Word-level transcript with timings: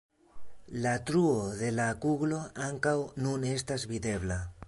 La 0.85 0.93
truo 1.09 1.35
de 1.59 1.69
la 1.81 1.85
kuglo 2.07 2.41
ankaŭ 2.71 2.97
nun 3.27 3.47
estas 3.53 3.89
videbla. 3.95 4.43